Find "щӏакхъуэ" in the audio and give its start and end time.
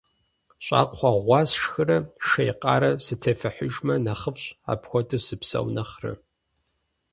0.65-1.11